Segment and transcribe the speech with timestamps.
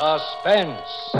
[0.00, 1.12] Suspense.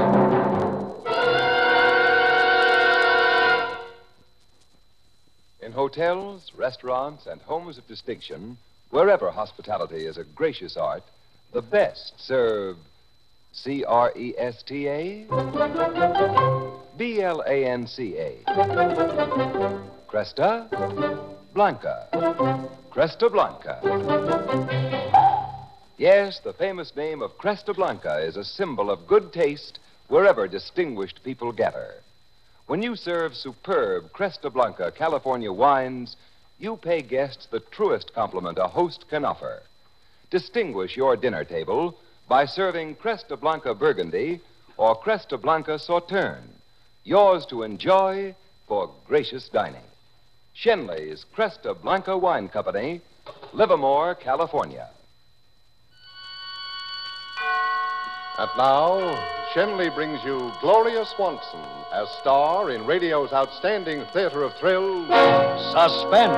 [5.60, 8.56] In hotels, restaurants, and homes of distinction,
[8.88, 11.02] wherever hospitality is a gracious art,
[11.52, 12.78] the best serve
[13.52, 15.26] C R E S T A
[16.96, 18.38] B L A N C A.
[20.08, 20.70] Cresta
[21.52, 22.08] Blanca.
[22.90, 25.19] Cresta Blanca.
[26.00, 31.22] Yes, the famous name of Cresta Blanca is a symbol of good taste wherever distinguished
[31.22, 31.96] people gather.
[32.66, 36.16] When you serve superb Cresta Blanca California wines,
[36.58, 39.62] you pay guests the truest compliment a host can offer.
[40.30, 41.98] Distinguish your dinner table
[42.30, 44.40] by serving Cresta Blanca Burgundy
[44.78, 46.48] or Cresta Blanca Sauterne,
[47.04, 48.34] yours to enjoy
[48.66, 49.84] for gracious dining.
[50.56, 53.02] Schenley's Cresta Blanca Wine Company,
[53.52, 54.88] Livermore, California.
[58.40, 58.98] And now,
[59.52, 61.60] Schenley brings you Gloria Swanson
[61.92, 65.08] as star in radio's outstanding theater of thrills,
[65.72, 66.32] Suspense.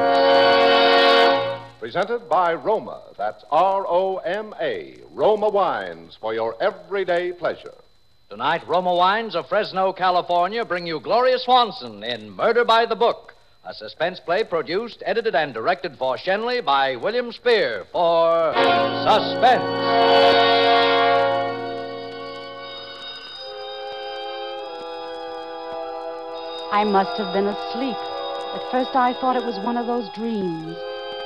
[1.79, 3.03] presented by Roma.
[3.17, 7.75] That's R O M A, Roma Wines for your everyday pleasure.
[8.29, 13.37] Tonight, Roma Wines of Fresno, California bring you Gloria Swanson in Murder by the Book,
[13.65, 18.53] a suspense play produced, edited, and directed for Schenley by William Spier for
[19.05, 21.02] Suspense.
[26.73, 27.99] I must have been asleep.
[28.55, 30.75] At first, I thought it was one of those dreams.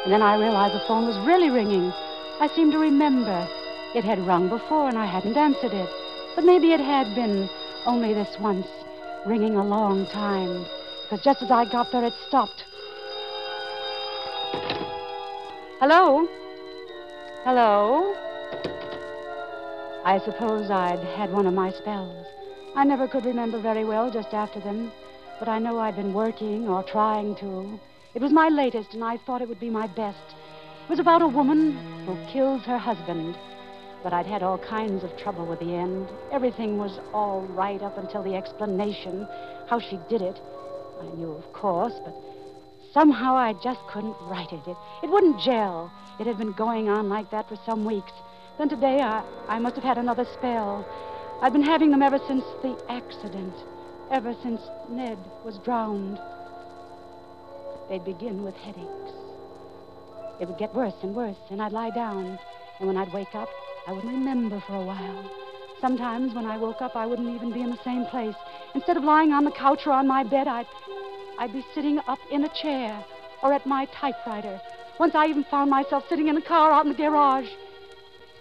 [0.02, 1.92] And then I realized the phone was really ringing.
[2.40, 3.48] I seemed to remember.
[3.94, 5.88] It had rung before, and I hadn't answered it.
[6.34, 7.48] But maybe it had been
[7.86, 8.66] only this once,
[9.24, 10.66] ringing a long time.
[11.04, 12.64] Because just as I got there, it stopped.
[15.78, 16.26] Hello?
[17.44, 18.16] Hello?
[20.04, 22.26] I suppose I'd had one of my spells.
[22.74, 24.90] I never could remember very well just after them,
[25.38, 27.78] but I know I'd been working or trying to.
[28.14, 30.34] It was my latest, and I thought it would be my best.
[30.84, 31.72] It was about a woman
[32.06, 33.36] who kills her husband.
[34.02, 36.08] But I'd had all kinds of trouble with the end.
[36.30, 39.26] Everything was all right up until the explanation,
[39.68, 40.40] how she did it.
[41.00, 42.14] I knew, of course, but
[42.94, 44.66] somehow I just couldn't write it.
[44.66, 45.90] It, it wouldn't gel.
[46.18, 48.12] It had been going on like that for some weeks.
[48.58, 50.86] Then today I, I must have had another spell.
[51.42, 53.54] I've been having them ever since the accident,
[54.10, 56.18] ever since Ned was drowned.
[57.88, 59.12] They'd begin with headaches.
[60.40, 62.38] It would get worse and worse, and I'd lie down.
[62.78, 63.48] And when I'd wake up,
[63.86, 65.30] I wouldn't remember for a while.
[65.80, 68.34] Sometimes when I woke up, I wouldn't even be in the same place.
[68.74, 70.66] Instead of lying on the couch or on my bed, I'd,
[71.38, 73.04] I'd be sitting up in a chair
[73.42, 74.60] or at my typewriter.
[74.98, 77.48] Once I even found myself sitting in a car out in the garage.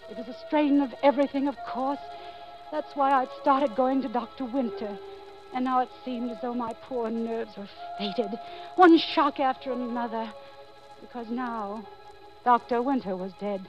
[0.09, 1.99] It was a strain of everything, of course.
[2.71, 4.45] That's why I'd started going to Dr.
[4.45, 4.97] Winter.
[5.55, 8.37] And now it seemed as though my poor nerves were fated,
[8.75, 10.29] one shock after another.
[10.99, 11.87] Because now,
[12.43, 12.81] Dr.
[12.81, 13.65] Winter was dead.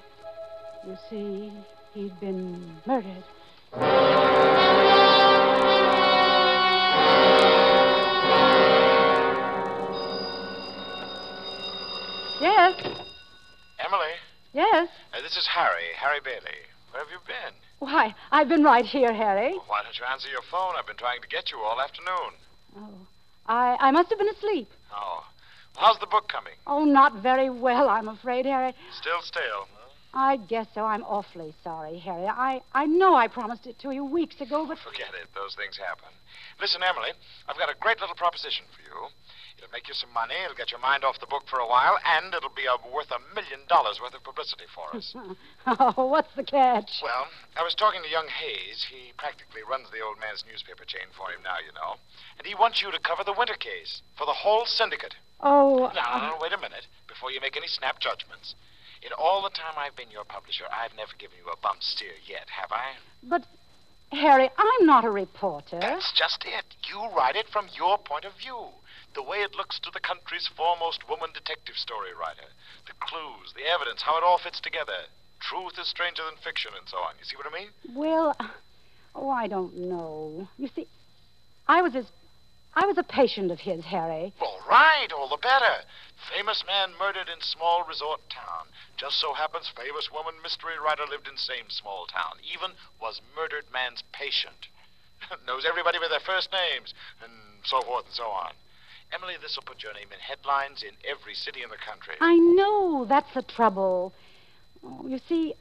[0.84, 1.52] You see,
[1.94, 3.22] he'd been murdered.
[12.40, 12.74] Yes,
[13.78, 14.12] Emily,
[14.52, 14.88] yes.
[15.14, 16.66] uh, this is Harry, Harry Bailey.
[16.90, 17.54] Where have you been?
[17.78, 19.52] Why, I've been right here, Harry.
[19.66, 20.72] Why don't you answer your phone?
[20.78, 22.32] I've been trying to get you all afternoon.
[22.78, 22.88] Oh,
[23.46, 24.68] I, I must have been asleep.
[24.94, 25.24] Oh.
[25.76, 26.54] Well, how's the book coming?
[26.66, 28.72] Oh, not very well, I'm afraid, Harry.
[28.98, 29.68] Still stale.
[29.76, 29.90] huh?
[30.14, 30.84] I guess so.
[30.86, 32.26] I'm awfully sorry, Harry.
[32.26, 34.78] I, I know I promised it to you weeks ago, but.
[34.78, 35.28] Forget it.
[35.34, 36.08] Those things happen.
[36.58, 37.10] Listen, Emily,
[37.46, 39.08] I've got a great little proposition for you.
[39.56, 41.96] It'll make you some money, it'll get your mind off the book for a while,
[42.04, 45.16] and it'll be uh, worth a million dollars worth of publicity for us.
[45.96, 47.00] oh, what's the catch?
[47.02, 47.24] Well,
[47.56, 48.84] I was talking to young Hayes.
[48.84, 51.96] He practically runs the old man's newspaper chain for him now, you know.
[52.36, 55.16] And he wants you to cover the winter case for the whole syndicate.
[55.40, 58.54] Oh, Now, uh, now, wait a minute before you make any snap judgments.
[59.02, 62.16] In all the time I've been your publisher, I've never given you a bump steer
[62.28, 62.96] yet, have I?
[63.22, 63.44] but,
[64.12, 65.80] Harry, I'm not a reporter.
[65.80, 66.64] That's just it.
[66.88, 68.72] You write it from your point of view.
[69.16, 72.52] The way it looks to the country's foremost woman detective story writer.
[72.84, 75.08] The clues, the evidence, how it all fits together.
[75.40, 77.16] Truth is stranger than fiction, and so on.
[77.18, 77.72] You see what I mean?
[77.96, 78.48] Well, uh,
[79.14, 80.46] oh, I don't know.
[80.58, 80.86] You see,
[81.66, 82.12] I was his.
[82.74, 84.34] I was a patient of his, Harry.
[84.38, 85.88] All right, all the better.
[86.36, 88.68] Famous man murdered in small resort town.
[88.98, 92.36] Just so happens famous woman mystery writer lived in same small town.
[92.44, 94.68] Even was murdered man's patient.
[95.46, 96.92] Knows everybody by their first names,
[97.24, 97.32] and
[97.64, 98.52] so forth and so on.
[99.16, 102.14] Emily, this will put your name in headlines in every city in the country.
[102.20, 104.12] I know that's the trouble.
[104.84, 105.54] Oh, you see,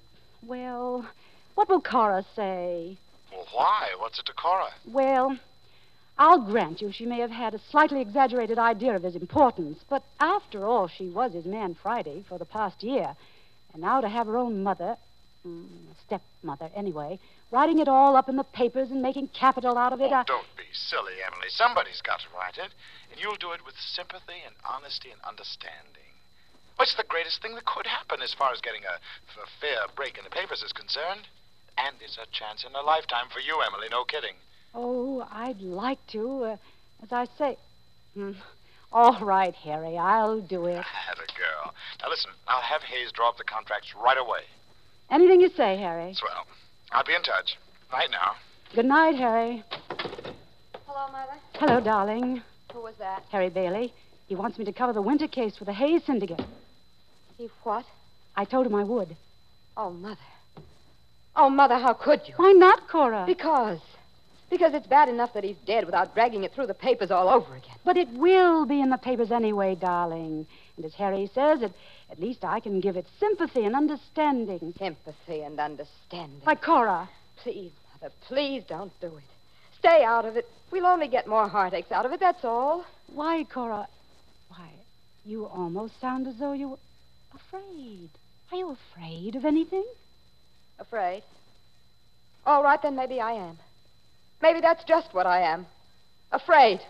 [0.46, 1.08] well,
[1.54, 2.98] what will Cora say?
[3.32, 3.96] Well, why?
[3.98, 4.72] What's it to Cora?
[4.86, 5.38] Well,
[6.18, 10.04] I'll grant you she may have had a slightly exaggerated idea of his importance, but
[10.20, 13.16] after all, she was his man Friday for the past year.
[13.72, 14.98] And now to have her own mother,
[15.48, 15.68] mm,
[16.06, 17.20] stepmother anyway,
[17.56, 20.12] writing it all up in the papers and making capital out of it.
[20.12, 20.24] Oh, I...
[20.28, 21.48] don't be silly, Emily.
[21.48, 22.76] Somebody's got to write it,
[23.10, 26.12] and you'll do it with sympathy and honesty and understanding.
[26.76, 29.00] What's the greatest thing that could happen as far as getting a,
[29.40, 31.32] a fair break in the papers is concerned?
[31.78, 33.88] And it's a chance in a lifetime for you, Emily.
[33.90, 34.36] No kidding.
[34.74, 36.44] Oh, I'd like to.
[36.44, 36.58] Uh,
[37.04, 37.58] as I say.
[38.14, 38.32] Hmm.
[38.92, 40.84] All right, Harry, I'll do it.
[41.08, 41.74] Had a girl.
[42.02, 44.44] Now listen, I'll have Hayes draw up the contracts right away.
[45.10, 46.14] Anything you say, Harry.
[46.14, 46.46] Swell.
[46.96, 47.58] I'll be in touch.
[47.92, 48.36] Right now.
[48.74, 49.64] Good night, Harry.
[50.86, 51.38] Hello, Mother.
[51.56, 52.42] Hello, darling.
[52.72, 53.24] Who was that?
[53.32, 53.94] Harry Bailey.
[54.28, 56.42] He wants me to cover the winter case for the Hayes Syndicate.
[57.38, 57.84] He what?
[58.38, 59.18] I told him I would.
[59.76, 60.22] Oh, Mother.
[61.36, 62.34] Oh, Mother, how could you?
[62.38, 63.26] Why not, Cora?
[63.28, 63.82] Because.
[64.50, 67.56] Because it's bad enough that he's dead without dragging it through the papers all over
[67.56, 67.76] again.
[67.84, 70.46] But it will be in the papers anyway, darling.
[70.78, 71.74] And as Harry says, it,
[72.12, 74.74] at least I can give it sympathy and understanding.
[74.78, 76.42] Sympathy and understanding.
[76.46, 77.10] Like Cora.
[77.38, 79.24] Please, Mother, please don't do it.
[79.80, 80.48] Stay out of it.
[80.72, 82.86] We'll only get more heartaches out of it, that's all.
[83.14, 83.88] Why, Cora?
[84.50, 84.70] Why,
[85.26, 86.78] you almost sound as though you were
[87.34, 88.10] afraid.
[88.52, 89.86] Are you afraid of anything?
[90.80, 91.24] Afraid?
[92.46, 93.58] All right, then maybe I am.
[94.42, 95.66] Maybe that's just what I am.
[96.32, 96.82] Afraid.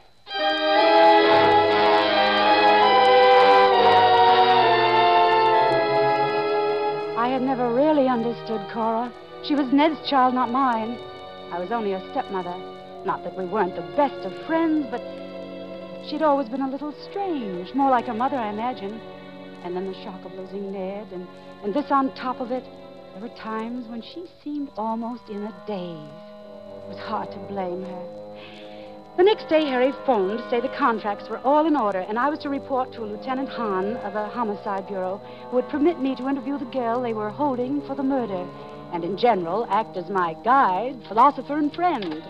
[7.17, 9.11] I had never really understood Cora.
[9.43, 10.97] She was Ned's child, not mine.
[11.51, 12.55] I was only her stepmother.
[13.05, 15.01] Not that we weren't the best of friends, but
[16.09, 17.73] she'd always been a little strange.
[17.75, 18.99] More like her mother, I imagine.
[19.63, 21.27] And then the shock of losing Ned, and,
[21.63, 22.63] and this on top of it.
[23.13, 26.24] There were times when she seemed almost in a daze.
[26.85, 28.05] It was hard to blame her.
[29.17, 32.29] The next day, Harry phoned to say the contracts were all in order, and I
[32.29, 36.29] was to report to Lieutenant Hahn of the Homicide Bureau, who would permit me to
[36.29, 38.47] interview the girl they were holding for the murder,
[38.93, 42.21] and in general act as my guide, philosopher, and friend.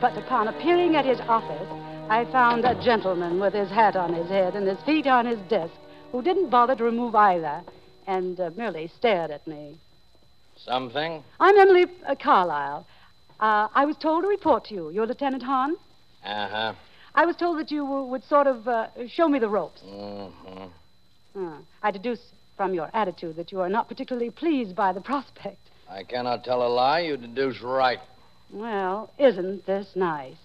[0.00, 1.68] But upon appearing at his office,
[2.08, 5.40] I found a gentleman with his hat on his head and his feet on his
[5.48, 5.74] desk,
[6.12, 7.62] who didn't bother to remove either,
[8.06, 9.76] and uh, merely stared at me.
[10.56, 11.24] Something?
[11.40, 12.86] I'm Emily uh, Carlyle.
[13.40, 14.90] Uh, I was told to report to you.
[14.90, 15.74] You're Lieutenant Hahn?
[16.24, 16.74] Uh huh.
[17.14, 19.80] I was told that you would sort of uh, show me the ropes.
[19.82, 20.64] Mm-hmm.
[21.34, 22.20] Uh, I deduce
[22.56, 25.58] from your attitude that you are not particularly pleased by the prospect.
[25.88, 27.00] I cannot tell a lie.
[27.00, 27.98] You deduce right.
[28.52, 30.36] Well, isn't this nice?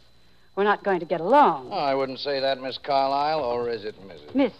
[0.55, 1.69] We're not going to get along.
[1.71, 4.33] Oh, I wouldn't say that, Miss Carlyle, or is it Mrs.?
[4.33, 4.53] Miss,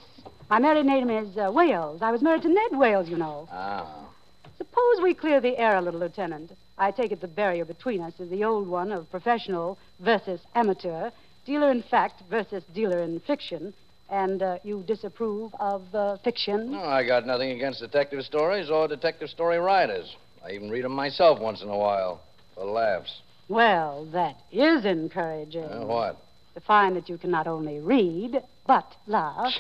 [0.50, 2.02] my married name is uh, Wales.
[2.02, 3.48] I was married to Ned Wales, you know.
[3.50, 4.10] Ah.
[4.58, 6.52] Suppose we clear the air a little, Lieutenant.
[6.78, 11.12] I take it the barrier between us is the old one of professional versus amateur,
[11.46, 13.74] dealer in fact versus dealer in fiction.
[14.10, 16.74] And uh, you disapprove of uh, fiction?
[16.74, 20.16] No, I got nothing against detective stories or detective story writers.
[20.46, 22.22] I even read them myself once in a while
[22.54, 23.22] for laughs.
[23.48, 25.64] Well, that is encouraging.
[25.64, 26.18] Uh, what?
[26.54, 29.54] To find that you can not only read, but laugh.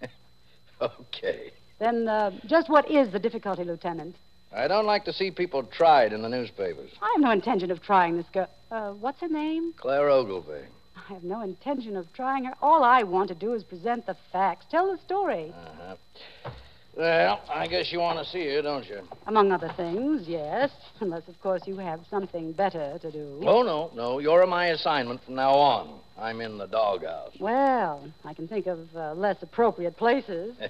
[0.78, 1.52] Okay.
[1.78, 4.14] Then uh, just what is the difficulty, Lieutenant?
[4.52, 6.90] I don't like to see people tried in the newspapers.
[7.02, 8.48] I have no intention of trying this girl.
[8.70, 9.74] Uh, what's her name?
[9.76, 10.64] Claire Ogilvy.
[10.96, 12.54] I have no intention of trying her.
[12.62, 15.52] All I want to do is present the facts, tell the story.
[15.54, 15.96] Uh-huh.
[16.96, 19.02] Well, I guess you want to see her, don't you?
[19.26, 20.70] Among other things, yes.
[21.00, 23.42] Unless, of course, you have something better to do.
[23.42, 24.18] Oh, no, no.
[24.18, 26.00] You're my assignment from now on.
[26.18, 27.34] I'm in the doghouse.
[27.38, 30.56] Well, I can think of uh, less appropriate places.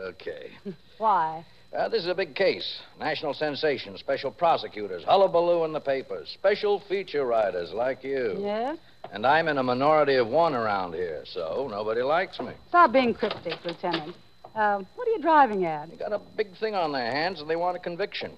[0.00, 0.48] Okay.
[0.98, 1.44] Why?
[1.76, 2.80] Uh, this is a big case.
[3.00, 8.36] National sensation, special prosecutors, hullabaloo in the papers, special feature writers like you.
[8.40, 8.76] Yes?
[9.10, 12.52] And I'm in a minority of one around here, so nobody likes me.
[12.68, 14.14] Stop being cryptic, Lieutenant.
[14.54, 15.88] Uh, what are you driving at?
[15.90, 18.32] They got a big thing on their hands and they want a conviction.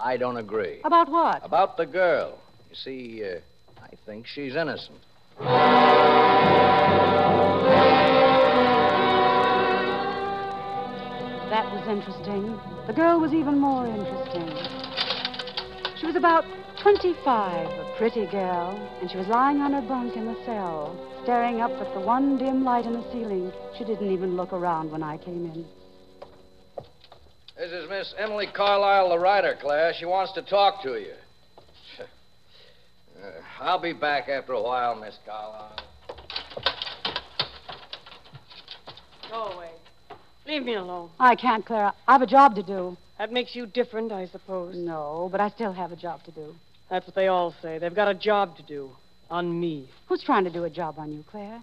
[0.00, 0.80] I don't agree.
[0.84, 1.44] About what?
[1.44, 2.40] About the girl.
[2.70, 3.38] You see, uh,
[3.80, 4.98] I think she's innocent.
[11.88, 12.58] Interesting.
[12.86, 14.48] The girl was even more interesting.
[15.98, 16.44] She was about
[16.82, 21.60] 25, a pretty girl, and she was lying on her bunk in the cell, staring
[21.60, 23.50] up at the one dim light in the ceiling.
[23.76, 25.66] She didn't even look around when I came in.
[27.56, 29.92] This is Miss Emily Carlyle, the writer, Claire.
[29.98, 31.14] She wants to talk to you.
[33.20, 35.76] Uh, I'll be back after a while, Miss Carlyle.
[39.28, 39.70] Go away.
[40.48, 41.10] Leave me alone.
[41.20, 41.92] I can't, Clara.
[42.08, 42.96] I have a job to do.
[43.18, 44.74] That makes you different, I suppose.
[44.74, 46.54] No, but I still have a job to do.
[46.88, 47.78] That's what they all say.
[47.78, 48.90] They've got a job to do.
[49.30, 49.90] On me.
[50.06, 51.60] Who's trying to do a job on you, Claire?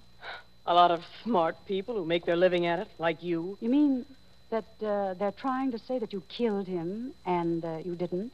[0.67, 3.57] A lot of smart people who make their living at it, like you.
[3.59, 4.05] You mean
[4.51, 8.33] that uh, they're trying to say that you killed him and uh, you didn't?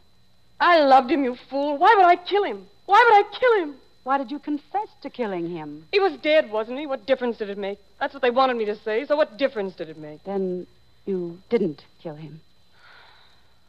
[0.60, 1.78] I loved him, you fool.
[1.78, 2.68] Why would I kill him?
[2.88, 3.76] Why would I kill him?
[4.04, 5.86] Why did you confess to killing him?
[5.92, 6.88] He was dead, wasn't he?
[6.88, 7.80] What difference did it make?
[8.02, 10.24] That's what they wanted me to say, so what difference did it make?
[10.24, 10.66] Then
[11.06, 12.42] you didn't kill him.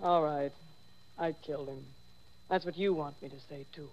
[0.00, 0.50] All right.
[1.18, 1.84] I killed him.
[2.48, 3.88] That's what you want me to say, too.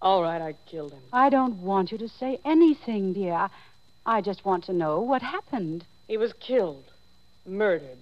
[0.00, 1.02] All right, I killed him.
[1.12, 3.50] I don't want you to say anything, dear.
[4.06, 5.84] I, just want to know what happened.
[6.06, 6.84] He was killed.
[7.44, 7.98] Murdered.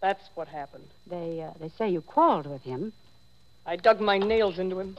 [0.00, 0.86] That's what happened.
[1.08, 2.92] They uh, they say you quarreled with him.
[3.66, 4.96] I dug my nails into him.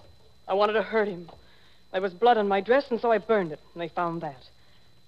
[0.48, 1.30] I wanted to hurt him.
[1.92, 4.44] There was blood on my dress, and so I burned it, and they found that.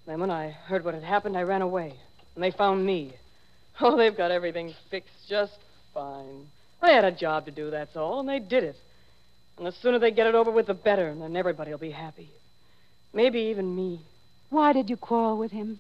[0.08, 1.94] Then when I heard what had happened, I ran away,
[2.34, 3.14] and they found me.
[3.80, 5.60] Oh, they've got everything fixed just
[5.94, 6.48] fine.
[6.82, 8.78] They had a job to do, that's all, and they did it.
[9.58, 11.92] And the sooner they get it over with, the better, and then everybody will be
[11.92, 12.32] happy.
[13.14, 14.02] Maybe even me.
[14.50, 15.80] Why did you quarrel with him?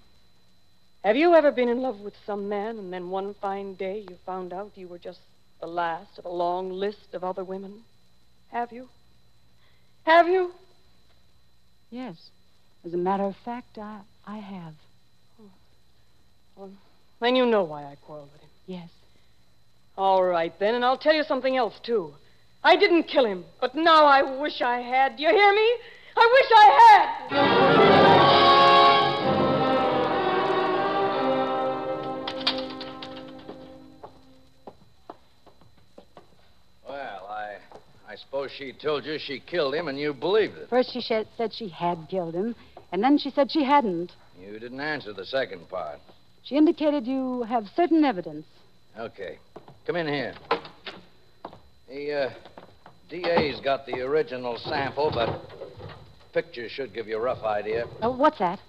[1.04, 4.18] Have you ever been in love with some man, and then one fine day you
[4.26, 5.22] found out you were just
[5.62, 7.84] the last of a long list of other women?
[8.52, 8.90] Have you?
[10.04, 10.52] Have you?
[11.90, 12.30] Yes.
[12.86, 14.74] As a matter of fact, I, I have.
[16.58, 16.70] Well,
[17.22, 18.50] then you know why I quarreled with him.
[18.66, 18.90] Yes.
[19.98, 22.14] All right, then, and I'll tell you something else, too.
[22.64, 25.16] I didn't kill him, but now I wish I had.
[25.16, 25.78] Do you hear me?
[26.18, 27.32] I wish I had!
[36.90, 37.58] Well, I,
[38.10, 40.70] I suppose she told you she killed him and you believed it.
[40.70, 42.56] First she said, said she had killed him,
[42.92, 44.12] and then she said she hadn't.
[44.40, 46.00] You didn't answer the second part.
[46.44, 48.46] She indicated you have certain evidence.
[48.98, 49.38] Okay.
[49.86, 50.34] Come in here.
[51.90, 52.30] The uh,
[53.10, 55.42] DA's got the original sample, but
[56.34, 57.86] pictures should give you a rough idea.
[58.02, 58.60] Oh, what's that?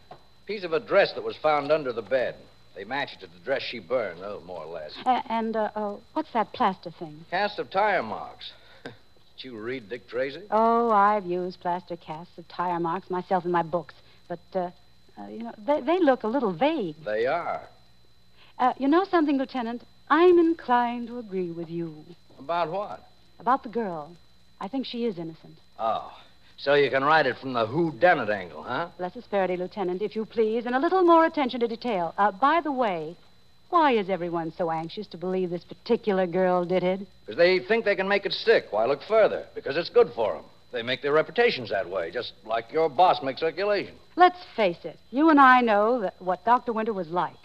[0.47, 2.37] Piece of a dress that was found under the bed.
[2.75, 4.93] They matched it to the dress she burned, oh, more or less.
[5.05, 7.25] And uh, uh, what's that plaster thing?
[7.29, 8.53] Cast of tire marks.
[8.85, 8.93] Did
[9.41, 10.43] you read Dick Tracy?
[10.53, 13.95] Oh, I've used plaster casts of tire marks myself in my books,
[14.29, 14.71] but uh,
[15.19, 16.97] uh, you know they, they look a little vague.
[17.05, 17.63] They are.
[18.59, 19.83] Uh, you know something, Lieutenant?
[20.11, 22.05] I'm inclined to agree with you
[22.39, 23.05] About what?
[23.41, 24.11] about the girl.
[24.61, 25.55] I think she is innocent.
[25.79, 26.11] Oh,
[26.57, 28.89] so you can write it from the who done it angle, huh?
[28.99, 32.15] Less asperity, Lieutenant, if you please, and a little more attention to detail.
[32.19, 33.17] Uh, by the way,
[33.71, 37.01] why is everyone so anxious to believe this particular girl did it?
[37.27, 38.65] Because they think they can make it stick.
[38.71, 39.45] Why look further?
[39.55, 40.45] Because it's good for them.
[40.73, 43.95] They make their reputations that way, just like your boss makes circulation.
[44.17, 44.99] Let's face it.
[45.11, 46.73] You and I know that what Dr.
[46.73, 47.37] Winter was like.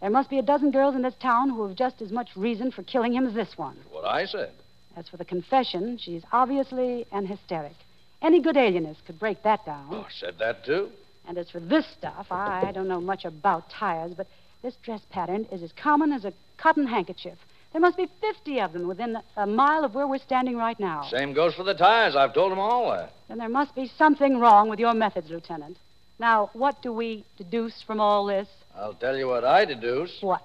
[0.00, 2.70] There must be a dozen girls in this town who have just as much reason
[2.70, 3.76] for killing him as this one.
[3.90, 4.52] What I said.
[4.96, 7.74] As for the confession, she's obviously an hysteric.
[8.22, 9.88] Any good alienist could break that down.
[9.90, 10.90] Oh, said that too?
[11.28, 14.26] And as for this stuff, I don't know much about tires, but
[14.62, 17.38] this dress pattern is as common as a cotton handkerchief.
[17.76, 21.02] There must be 50 of them within a mile of where we're standing right now.
[21.10, 22.16] Same goes for the tires.
[22.16, 23.12] I've told them all that.
[23.28, 25.76] Then there must be something wrong with your methods, Lieutenant.
[26.18, 28.48] Now, what do we deduce from all this?
[28.74, 30.22] I'll tell you what I deduce.
[30.22, 30.40] What?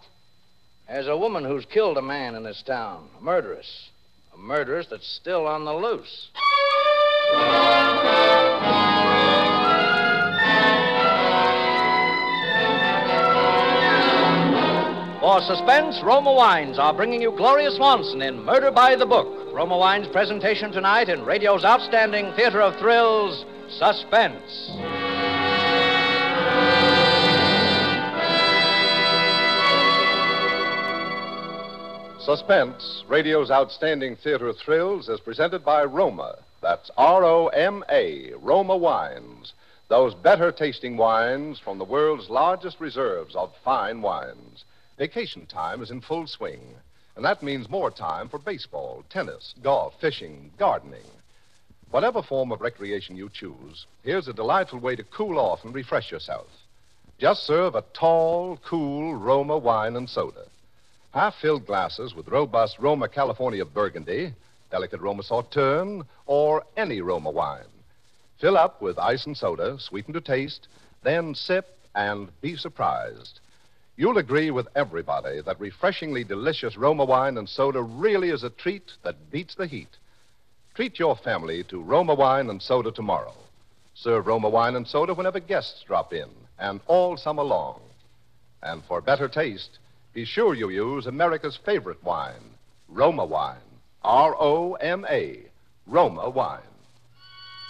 [0.90, 3.92] There's a woman who's killed a man in this town, a murderess.
[4.34, 6.32] A murderess that's still on the loose.
[15.32, 19.54] For suspense, Roma Wines are bringing you Gloria Swanson in Murder by the Book.
[19.54, 24.52] Roma Wines' presentation tonight in radio's outstanding theater of thrills, Suspense.
[32.20, 36.40] Suspense, radio's outstanding theater of thrills, is presented by Roma.
[36.62, 39.54] That's R O M A, Roma Wines.
[39.88, 44.66] Those better tasting wines from the world's largest reserves of fine wines.
[45.02, 46.76] Vacation time is in full swing,
[47.16, 51.10] and that means more time for baseball, tennis, golf, fishing, gardening.
[51.90, 56.12] Whatever form of recreation you choose, here's a delightful way to cool off and refresh
[56.12, 56.46] yourself.
[57.18, 60.46] Just serve a tall, cool Roma wine and soda.
[61.16, 64.36] Half filled glasses with robust Roma California Burgundy,
[64.70, 67.74] delicate Roma Sauterne, or any Roma wine.
[68.40, 70.68] Fill up with ice and soda, sweeten to taste,
[71.02, 73.40] then sip and be surprised.
[74.02, 78.94] You'll agree with everybody that refreshingly delicious Roma wine and soda really is a treat
[79.04, 79.96] that beats the heat.
[80.74, 83.36] Treat your family to Roma wine and soda tomorrow.
[83.94, 87.80] Serve Roma wine and soda whenever guests drop in and all summer long.
[88.64, 89.78] And for better taste,
[90.16, 92.56] be sure you use America's favorite wine,
[92.90, 93.70] Roma wine.
[94.04, 95.44] R O M A,
[95.86, 96.62] Roma wine.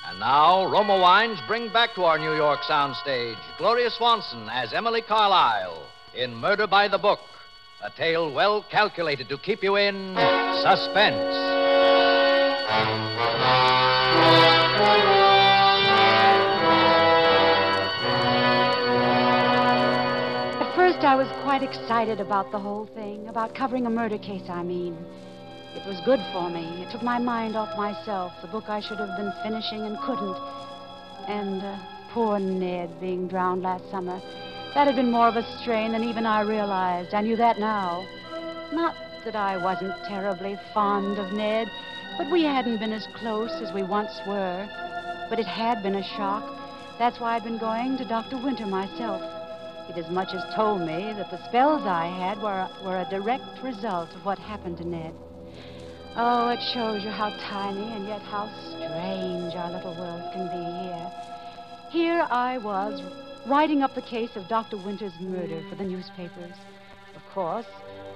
[0.08, 5.02] And now, Roma Wines bring back to our New York soundstage Gloria Swanson as Emily
[5.02, 7.20] Carlyle in Murder by the Book,
[7.84, 10.16] a tale well calculated to keep you in
[10.62, 11.36] suspense.
[20.60, 24.50] At first, I was quite excited about the whole thing, about covering a murder case,
[24.50, 24.98] I mean.
[25.74, 26.84] It was good for me.
[26.84, 30.36] It took my mind off myself, the book I should have been finishing and couldn't.
[31.30, 31.80] And uh,
[32.14, 34.22] poor Ned being drowned last summer.
[34.74, 37.14] That had been more of a strain than even I realized.
[37.14, 38.08] I knew that now.
[38.72, 41.68] Not that I wasn't terribly fond of Ned,
[42.18, 44.66] but we hadn't been as close as we once were.
[45.30, 46.44] But it had been a shock.
[46.98, 48.38] That's why I'd been going to Dr.
[48.42, 49.22] Winter myself.
[49.88, 53.62] He'd as much as told me that the spells I had were, were a direct
[53.62, 55.14] result of what happened to Ned.
[56.16, 60.64] Oh, it shows you how tiny and yet how strange our little world can be
[60.88, 61.12] here.
[61.90, 63.02] Here I was,
[63.48, 64.78] writing up the case of Dr.
[64.78, 66.56] Winter's murder for the newspapers.
[67.16, 67.66] Of course,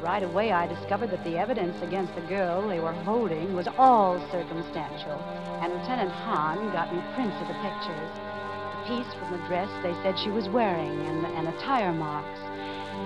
[0.01, 4.19] right away I discovered that the evidence against the girl they were holding was all
[4.31, 5.19] circumstantial,
[5.61, 8.11] and Lieutenant Hahn got me prints of the pictures.
[8.15, 12.39] The piece from the dress they said she was wearing and and the tire marks.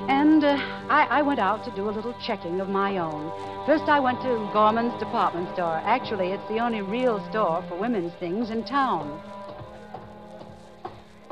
[0.08, 0.56] And uh,
[0.90, 3.32] I, I went out to do a little checking of my own.
[3.66, 5.82] First, I went to Gorman's department store.
[5.84, 9.22] Actually, it's the only real store for women's things in town.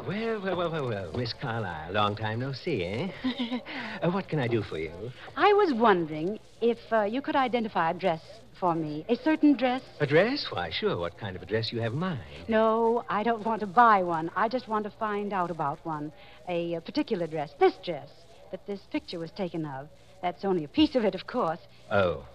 [0.07, 3.09] Well, well, well, well, well, Miss Carlyle, long time no see, eh?
[4.01, 4.93] uh, what can I do for you?
[5.35, 8.21] I was wondering if uh, you could identify a dress
[8.57, 9.05] for me.
[9.09, 9.81] A certain dress?
[9.99, 10.47] A dress?
[10.49, 10.95] Why, sure.
[10.95, 12.21] What kind of a dress you have in mind?
[12.47, 14.31] No, I don't want to buy one.
[14.33, 16.13] I just want to find out about one.
[16.47, 17.51] A, a particular dress.
[17.59, 18.07] This dress
[18.51, 19.89] that this picture was taken of.
[20.21, 21.59] That's only a piece of it, of course.
[21.91, 22.25] Oh,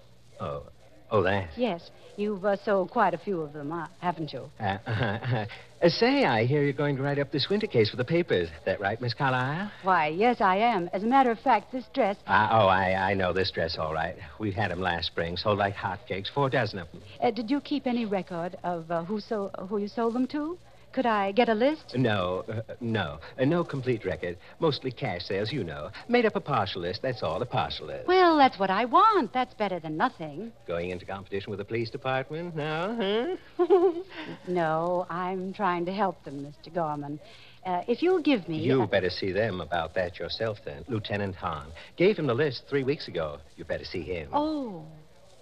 [0.41, 0.65] oh,
[1.13, 1.51] oh, that.
[1.57, 4.51] Yes, you've uh, sold quite a few of them, uh, haven't you?
[4.59, 5.47] Uh, uh,
[5.89, 8.49] say, I hear you're going to write up this winter case for the papers.
[8.65, 9.71] That right, Miss Carlyle?
[9.83, 10.89] Why, yes, I am.
[10.93, 12.17] As a matter of fact, this dress.
[12.27, 14.17] Uh, oh, I, I know this dress all right.
[14.39, 17.03] We had them last spring, sold like hotcakes, four dozen of them.
[17.21, 20.59] Uh, did you keep any record of uh, who so who you sold them to?
[20.93, 21.97] Could I get a list?
[21.97, 23.19] No, uh, no.
[23.39, 24.37] Uh, no complete record.
[24.61, 25.91] Mostly cash sales, you know.
[26.09, 28.07] Made up a partial list, that's all, a partial list.
[28.07, 29.33] Well, that's what I want.
[29.33, 30.53] That's better than nothing.
[30.67, 33.93] Going into competition with the police department now, huh?
[34.49, 36.73] no, I'm trying to help them, Mr.
[36.75, 37.19] Gorman.
[37.65, 38.59] Uh, if you'll give me.
[38.59, 40.85] You better see them about that yourself, then.
[40.89, 41.69] Lieutenant Hahn.
[41.97, 43.39] Gave him the list three weeks ago.
[43.57, 44.29] You better see him.
[44.33, 44.85] Oh,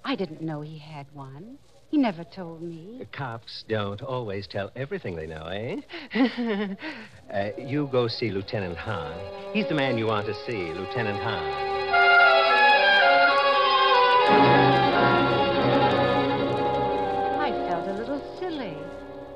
[0.05, 1.59] I didn't know he had one.
[1.91, 3.05] He never told me.
[3.11, 5.81] Cops don't always tell everything they know, eh?
[7.35, 9.13] uh, you go see Lieutenant Hahn.
[9.53, 11.51] He's the man you want to see, Lieutenant Hahn.
[17.41, 18.77] I felt a little silly.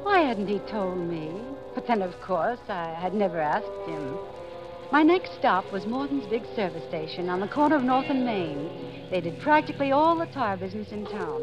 [0.04, 1.32] Why hadn't he told me?
[1.74, 4.16] But then, of course, I had never asked him.
[4.92, 9.08] My next stop was Morton's big service station on the corner of North and Main.
[9.10, 11.42] They did practically all the tire business in town.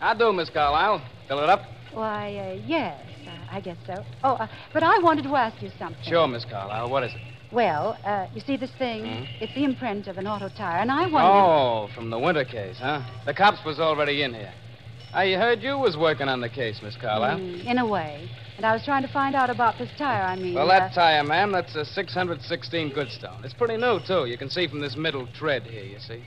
[0.00, 1.02] How do, Miss Carlyle?
[1.28, 1.60] Fill it up?
[1.92, 4.02] Why, uh, yes, uh, I guess so.
[4.24, 6.02] Oh, uh, but I wanted to ask you something.
[6.02, 6.88] Sure, Miss Carlyle.
[6.88, 7.20] What is it?
[7.52, 9.02] Well, uh, you see this thing?
[9.04, 9.28] Mhm.
[9.40, 11.20] It's the imprint of an auto tire, and I wondered.
[11.20, 13.02] Oh, from the winter case, huh?
[13.26, 14.52] The cops was already in here.
[15.12, 17.38] I heard you was working on the case, Miss Carlyle.
[17.38, 18.30] Mm, in a way.
[18.56, 20.54] And I was trying to find out about this tire, I mean.
[20.54, 23.44] Well, uh, that tire, ma'am, that's a 616 Goodstone.
[23.44, 24.26] It's pretty new, too.
[24.26, 26.22] You can see from this middle tread here, you see.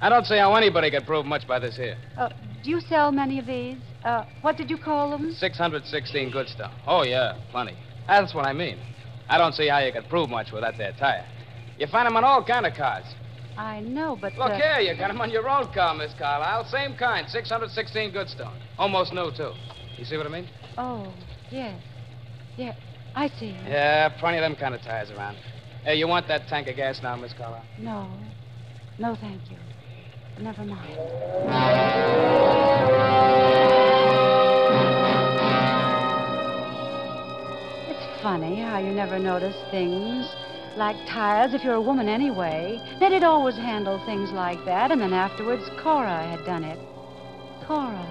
[0.00, 1.96] I don't see how anybody could prove much by this here.
[2.16, 2.28] uh,
[2.62, 3.78] do you sell many of these?
[4.04, 5.32] Uh, what did you call them?
[5.32, 6.72] 616 Goodstone.
[6.86, 7.76] Oh, yeah, plenty.
[8.06, 8.78] That's what I mean.
[9.28, 11.24] I don't see how you could prove much with that there tire.
[11.78, 13.04] You find 'em on all kind of cars.
[13.56, 14.36] I know, but.
[14.38, 16.64] Look uh, here, you got 'em on your own car, Miss Carlyle.
[16.64, 18.54] Same kind, 616 Goodstone.
[18.78, 19.52] Almost new, too.
[19.96, 20.48] You see what I mean?
[20.76, 21.12] Oh,
[21.50, 21.80] yes.
[22.56, 22.74] Yeah,
[23.14, 23.56] I see.
[23.66, 25.36] Yeah, plenty of them kind of tires around.
[25.84, 27.64] Hey, you want that tank of gas now, Miss Carlyle?
[27.78, 28.08] No.
[28.98, 29.56] No, thank you.
[30.40, 30.98] Never mind.
[37.90, 40.26] It's funny how you never notice things
[40.76, 42.80] like tires if you're a woman anyway.
[43.00, 46.78] Ned had always handled things like that, and then afterwards Cora had done it.
[47.66, 48.06] Cora.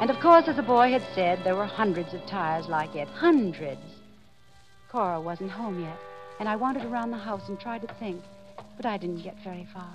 [0.00, 3.08] And of course, as the boy had said, there were hundreds of tires like it.
[3.08, 3.80] Hundreds.
[4.92, 5.98] Cora wasn't home yet,
[6.38, 8.22] and I wandered around the house and tried to think,
[8.76, 9.90] but I didn't get very far.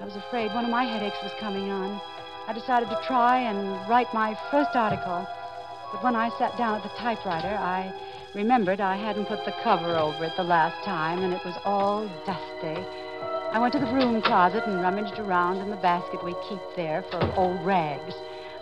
[0.00, 2.00] I was afraid one of my headaches was coming on.
[2.46, 5.26] I decided to try and write my first article.
[5.92, 7.94] But when I sat down at the typewriter, I
[8.34, 12.08] remembered I hadn't put the cover over it the last time, and it was all
[12.26, 12.84] dusty.
[13.52, 17.04] I went to the broom closet and rummaged around in the basket we keep there
[17.10, 18.14] for old rags.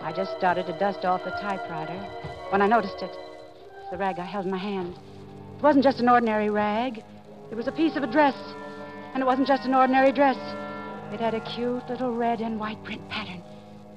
[0.03, 1.99] I just started to dust off the typewriter
[2.51, 3.17] when I noticed it.
[3.81, 4.95] It's the rag I held in my hand.
[5.57, 7.03] It wasn't just an ordinary rag.
[7.51, 8.37] It was a piece of a dress.
[9.15, 10.37] And it wasn't just an ordinary dress.
[11.13, 13.43] It had a cute little red and white print pattern.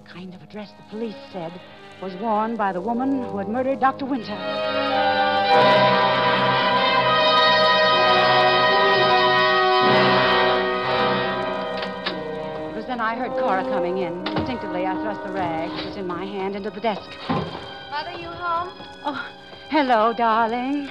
[0.04, 1.54] Kind of a dress the police said
[2.01, 4.06] was worn by the woman who had murdered Dr.
[4.06, 4.34] Winter.
[12.69, 14.28] It was then I heard Cora coming in.
[14.28, 17.10] Instinctively, I thrust the rag that was in my hand into the desk.
[17.30, 18.71] Mother, you home?
[19.06, 19.25] Oh,
[19.69, 20.89] hello, darling.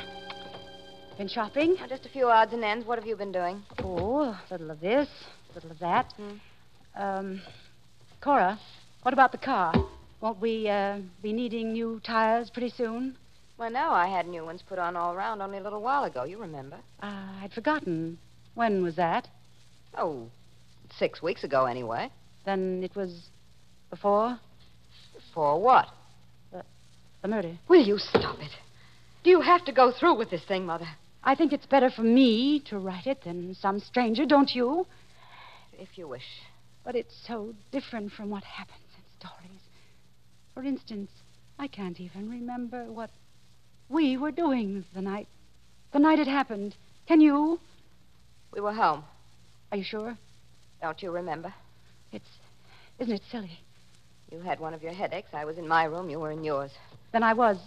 [1.19, 1.77] Been shopping?
[1.83, 2.87] Oh, just a few odds and ends.
[2.87, 3.63] What have you been doing?
[3.83, 5.09] Oh, a little of this,
[5.55, 6.13] little of that.
[6.97, 7.41] Um,
[8.21, 8.59] Cora,
[9.03, 9.73] what about the car?
[10.21, 13.17] Won't we uh, be needing new tires pretty soon?
[13.59, 16.25] Well, no, I had new ones put on all around only a little while ago.
[16.25, 16.77] You remember?
[17.03, 18.19] Uh, I'd forgotten.
[18.55, 19.29] When was that?
[19.97, 20.29] Oh,
[20.99, 22.11] six weeks ago, anyway.
[22.45, 23.29] Then it was
[23.91, 24.39] before
[25.33, 25.89] For what?
[27.23, 27.57] the murder.
[27.69, 28.51] Will you stop it?
[29.23, 30.87] Do you have to go through with this thing, Mother?
[31.23, 34.87] I think it's better for me to write it than some stranger, don't you?
[35.85, 36.41] If you wish.
[36.83, 39.61] But it's so different from what happens in stories.
[40.55, 41.11] For instance,
[41.59, 43.11] I can't even remember what
[43.91, 45.29] we were doing the night
[45.93, 46.75] the night it happened.
[47.07, 47.61] Can you?
[48.51, 49.05] We were home.
[49.71, 50.17] Are you sure?
[50.81, 51.53] Don't you remember?
[52.13, 52.31] It's
[52.99, 53.61] isn't it silly?
[54.33, 55.35] You had one of your headaches.
[55.35, 56.09] I was in my room.
[56.09, 56.71] You were in yours.
[57.13, 57.59] Then I was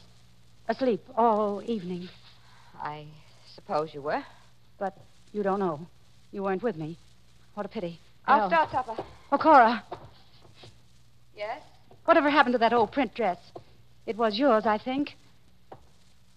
[0.68, 2.10] asleep all evening.
[2.82, 3.06] I
[3.54, 4.24] suppose you were.
[4.80, 4.98] But
[5.34, 5.88] you don't know.
[6.32, 6.98] You weren't with me.
[7.54, 8.00] What a pity.
[8.28, 8.96] I'll start supper.
[9.32, 9.84] Oh, Cora,
[11.36, 11.62] Yes?
[12.06, 13.38] whatever happened to that old print dress?
[14.06, 15.16] It was yours, I think.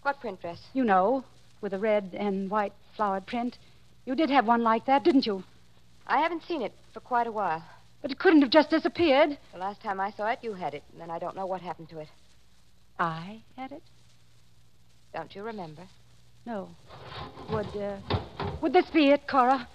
[0.02, 0.60] What print dress?
[0.72, 1.24] You know,
[1.60, 3.58] with a red and white flowered print.
[4.06, 5.44] You did have one like that, didn't you?
[6.06, 7.64] I haven't seen it for quite a while.
[8.02, 9.36] But it couldn't have just disappeared.
[9.52, 11.60] The last time I saw it, you had it, and then I don't know what
[11.60, 12.08] happened to it.
[12.98, 13.82] I had it?
[15.12, 15.82] Don't you remember?
[16.46, 16.68] No.
[17.50, 17.96] Would, uh,
[18.62, 19.68] would this be it, Cora?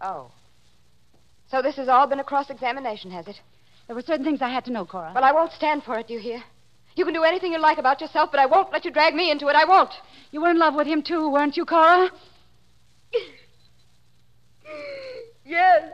[0.00, 0.30] Oh.
[1.50, 3.40] So this has all been a cross examination, has it?
[3.86, 5.12] There were certain things I had to know, Cora.
[5.14, 6.42] Well, I won't stand for it, do you hear?
[6.94, 9.30] You can do anything you like about yourself, but I won't let you drag me
[9.30, 9.56] into it.
[9.56, 9.92] I won't.
[10.30, 12.10] You were in love with him, too, weren't you, Cora?
[15.48, 15.92] Yes.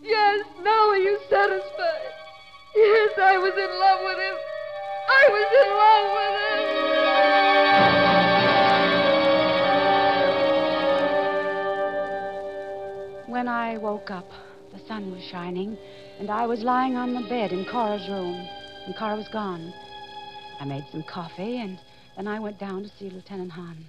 [0.00, 0.46] Yes.
[0.62, 2.12] Now are you satisfied?
[2.76, 4.36] Yes, I was in love with him.
[5.08, 6.34] I was in love with
[13.26, 13.32] him.
[13.32, 14.30] When I woke up,
[14.72, 15.76] the sun was shining,
[16.18, 18.34] and I was lying on the bed in Cora's room,
[18.86, 19.72] and Cora was gone.
[20.60, 21.78] I made some coffee, and
[22.16, 23.84] then I went down to see Lieutenant Hahn.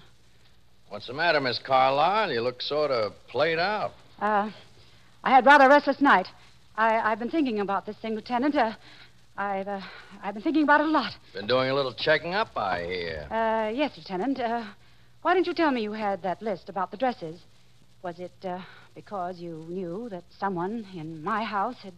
[0.90, 2.32] What's the matter, Miss Carlyle?
[2.32, 3.92] You look sort of played out.
[4.20, 4.52] Uh,
[5.24, 6.28] I had rather a restless night.
[6.76, 8.56] I, I've been thinking about this thing, Lieutenant.
[8.56, 8.74] Uh,
[9.38, 9.82] I've, uh,
[10.24, 11.14] I've been thinking about it a lot.
[11.34, 13.28] Been doing a little checking up, I hear.
[13.32, 14.40] Uh, yes, Lieutenant.
[14.40, 14.66] Uh,
[15.22, 17.40] why didn't you tell me you had that list about the dresses?
[18.04, 18.60] Was it uh,
[18.96, 21.94] because you knew that someone in my house had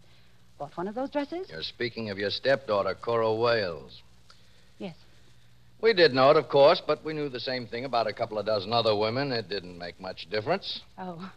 [0.58, 1.48] bought one of those dresses?
[1.50, 4.02] You're speaking of your stepdaughter, Cora Wales.
[4.78, 4.96] Yes.
[5.82, 8.38] We did know it, of course, but we knew the same thing about a couple
[8.38, 9.32] of dozen other women.
[9.32, 10.82] It didn't make much difference.
[10.98, 11.32] Oh,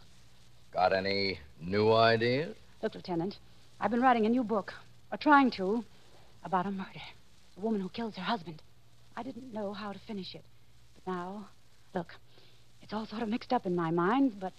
[0.73, 2.55] Got any new ideas?
[2.83, 3.35] look, Lieutenant.
[3.79, 4.73] I've been writing a new book,
[5.11, 5.83] or trying to,
[6.43, 7.01] about a murder.
[7.57, 8.61] A woman who kills her husband.
[9.15, 10.43] I didn't know how to finish it.
[10.95, 11.47] But now,
[11.95, 12.13] look,
[12.81, 14.53] it's all sort of mixed up in my mind, but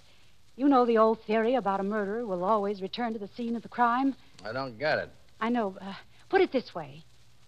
[0.59, 3.63] you know the old theory about a murderer will always return to the scene of
[3.63, 4.17] the crime.
[4.45, 5.11] I don't get it.
[5.41, 5.77] I know.
[5.81, 5.95] Uh,
[6.29, 7.05] put it this way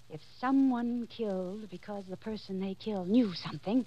[0.08, 3.84] if someone killed because the person they killed knew something,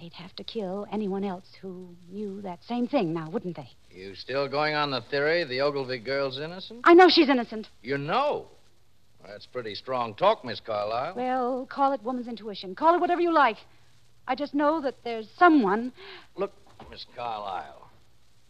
[0.00, 3.68] they'd have to kill anyone else who knew that same thing now, wouldn't they?
[3.90, 6.80] You still going on the theory the Ogilvy girl's innocent?
[6.84, 7.68] I know she's innocent.
[7.82, 8.48] You know.
[9.26, 11.14] That's pretty strong talk, Miss Carlyle.
[11.14, 12.74] Well, call it woman's intuition.
[12.74, 13.56] Call it whatever you like.
[14.26, 15.92] I just know that there's someone.
[16.36, 16.52] Look,
[16.90, 17.87] Miss Carlyle.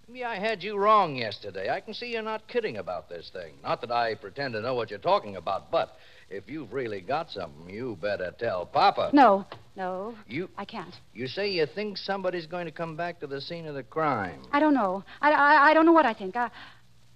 [0.09, 1.69] Maybe I had you wrong yesterday.
[1.69, 3.55] I can see you're not kidding about this thing.
[3.63, 5.97] Not that I pretend to know what you're talking about, but
[6.31, 9.11] if you've really got something, you better tell Papa.
[9.13, 9.45] No,
[9.77, 10.95] no, You I can't.
[11.13, 14.41] you say you think somebody's going to come back to the scene of the crime.
[14.51, 15.05] I don't know.
[15.21, 16.37] I, I, I don't know what I think.
[16.37, 16.51] I,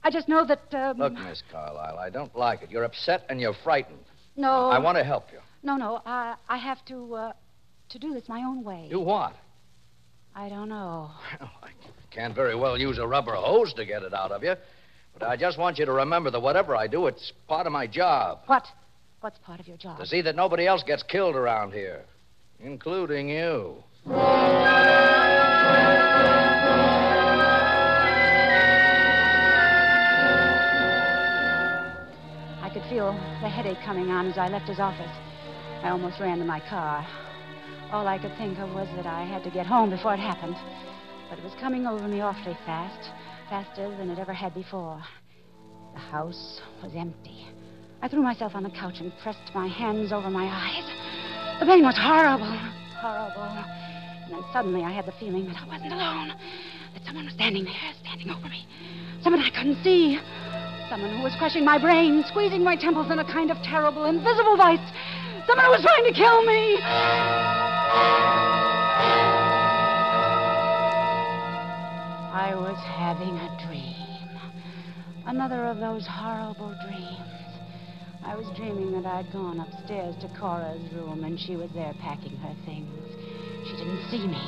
[0.05, 0.74] I just know that.
[0.74, 2.70] Um, Look, Miss Carlyle, I don't like it.
[2.70, 4.05] You're upset and you're frightened.
[4.37, 4.68] no.
[4.68, 5.38] I want to help you.
[5.62, 6.02] No, no.
[6.05, 7.33] I, I have to, uh,
[7.88, 8.88] to do this my own way.
[8.90, 9.35] Do what?
[10.35, 11.11] I don't know.
[11.40, 11.68] Well, I
[12.14, 14.55] can't very well use a rubber hose to get it out of you.
[15.18, 17.87] But I just want you to remember that whatever I do, it's part of my
[17.87, 18.40] job.
[18.46, 18.66] What?
[19.20, 19.98] What's part of your job?
[19.98, 22.03] To see that nobody else gets killed around here,
[22.61, 23.77] including you.
[32.61, 35.11] I could feel the headache coming on as I left his office.
[35.83, 37.07] I almost ran to my car.
[37.92, 40.57] All I could think of was that I had to get home before it happened.
[41.33, 43.09] But it was coming over me awfully fast,
[43.49, 45.01] faster than it ever had before.
[45.95, 47.49] The house was empty.
[48.03, 50.85] I threw myself on the couch and pressed my hands over my eyes.
[51.59, 52.53] The pain was horrible,
[53.01, 53.49] horrible.
[53.49, 56.37] And then suddenly I had the feeling that I wasn't alone,
[56.92, 58.66] that someone was standing there, standing over me.
[59.23, 60.21] Someone I couldn't see.
[60.90, 64.59] Someone who was crushing my brain, squeezing my temples in a kind of terrible, invisible
[64.59, 64.85] vice.
[65.47, 66.77] Someone who was trying to kill me.
[72.33, 73.92] I was having a dream.
[75.27, 77.29] Another of those horrible dreams.
[78.25, 82.35] I was dreaming that I'd gone upstairs to Cora's room and she was there packing
[82.38, 82.88] her things.
[83.68, 84.40] She didn't see me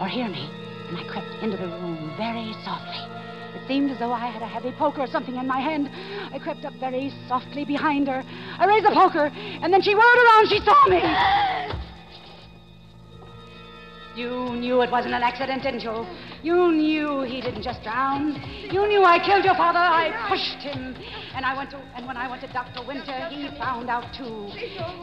[0.00, 0.48] or hear me,
[0.86, 3.10] and I crept into the room very softly.
[3.58, 5.90] It seemed as though I had a heavy poker or something in my hand.
[6.32, 8.22] I crept up very softly behind her.
[8.56, 10.48] I raised the poker, and then she whirled around.
[10.48, 11.02] She saw me.
[14.14, 16.04] You knew it wasn't an accident, didn't you?
[16.42, 18.34] You knew he didn't just drown.
[18.70, 19.78] You knew I killed your father.
[19.78, 20.94] I pushed him.
[21.34, 22.86] And I went to and when I went to Dr.
[22.86, 24.50] Winter, he found out too.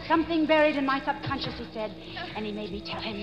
[0.08, 1.92] Something buried in my subconscious, he said.
[2.36, 3.18] And he made me tell him.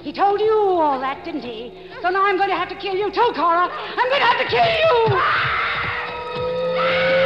[0.00, 1.88] He told you all that, didn't he?
[2.02, 3.68] So now I'm going to have to kill you too, Cora.
[3.70, 4.64] I'm going to have to kill
[7.16, 7.19] you.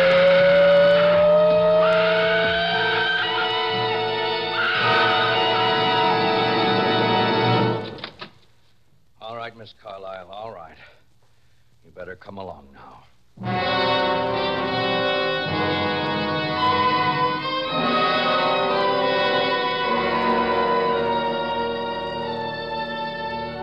[9.64, 10.76] Miss Carlyle, all right.
[11.86, 13.02] You better come along now.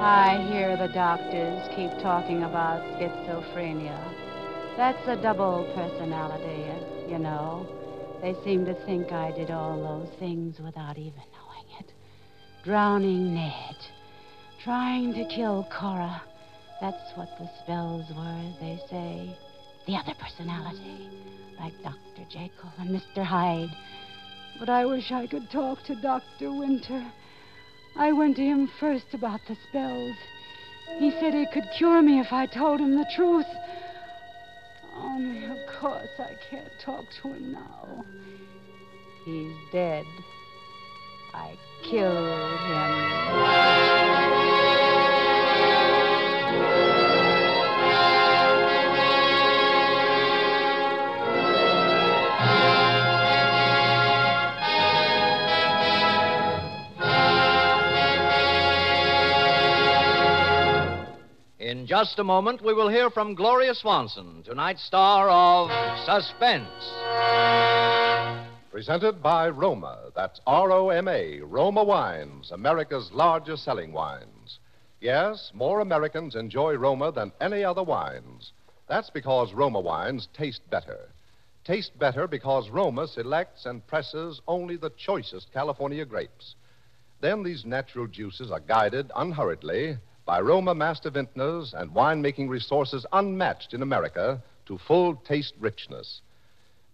[0.01, 4.75] I hear the doctors keep talking about schizophrenia.
[4.77, 7.67] That's a double personality, you know.
[8.23, 11.93] They seem to think I did all those things without even knowing it.
[12.63, 13.75] Drowning Ned.
[14.63, 16.21] Trying to kill Cora.
[16.82, 19.36] That's what the spells were, they say.
[19.88, 21.10] The other personality.
[21.60, 22.28] Like Dr.
[22.30, 23.24] Jekyll and Mr.
[23.24, 23.76] Hyde.
[24.60, 26.54] But I wish I could talk to Dr.
[26.54, 27.04] Winter.
[27.97, 30.15] I went to him first about the spells.
[31.00, 33.47] He said he could cure me if I told him the truth.
[34.95, 38.06] Only, of course, I can't talk to him now.
[39.26, 40.06] He's dead.
[41.34, 43.81] I killed him.
[61.71, 65.69] In just a moment, we will hear from Gloria Swanson, tonight's star of
[66.05, 66.67] Suspense.
[68.69, 70.12] Presented by Roma.
[70.13, 74.60] That's R O M A, Roma Wines, America's largest selling wines.
[74.99, 78.51] Yes, more Americans enjoy Roma than any other wines.
[78.89, 81.07] That's because Roma wines taste better.
[81.63, 86.55] Taste better because Roma selects and presses only the choicest California grapes.
[87.21, 89.99] Then these natural juices are guided unhurriedly
[90.32, 96.22] by Roma master vintners and winemaking resources unmatched in America to full taste richness.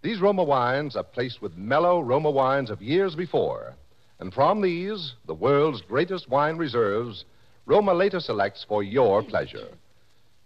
[0.02, 3.76] These Roma wines are placed with mellow Roma wines of years before.
[4.17, 7.26] And from these, the world's greatest wine reserves,
[7.67, 9.67] Roma later selects for your pleasure.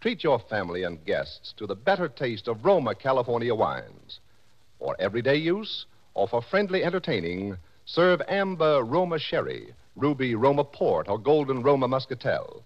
[0.02, 4.20] Treat your family and guests to the better taste of Roma California wines.
[4.80, 11.18] For everyday use or for friendly entertaining, serve amber Roma sherry, ruby Roma port, or
[11.18, 12.62] golden Roma muscatel.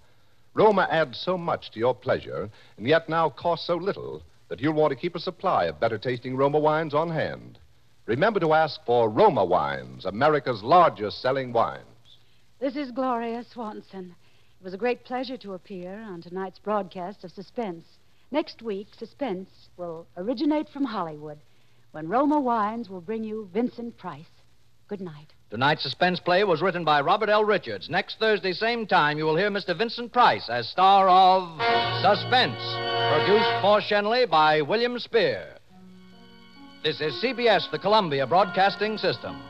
[0.56, 4.74] Roma adds so much to your pleasure, and yet now costs so little that you'll
[4.74, 7.60] want to keep a supply of better tasting Roma wines on hand.
[8.06, 11.84] Remember to ask for Roma wines, America's largest selling wines.
[12.62, 14.16] This is Gloria Swanson.
[14.62, 17.84] It was a great pleasure to appear on tonight's broadcast of Suspense.
[18.32, 21.40] Next week, Suspense will originate from Hollywood
[21.92, 24.42] when Roma Wines will bring you Vincent Price.
[24.88, 25.34] Good night.
[25.56, 27.46] Tonight's suspense play was written by Robert L.
[27.46, 27.90] Richards.
[27.90, 29.74] Next Thursday, same time, you will hear Mr.
[29.74, 31.44] Vincent Price as star of
[32.02, 35.56] Suspense, produced for Schenley by William Spier.
[36.84, 39.42] This is CBS, the Columbia Broadcasting System.